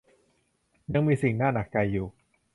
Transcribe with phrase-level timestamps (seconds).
[0.93, 2.07] ยังมีสิ่งน่าหนักใจอยู่